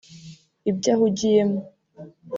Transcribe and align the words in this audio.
ibyo 0.69 0.89
ahugiyemo 0.95 1.59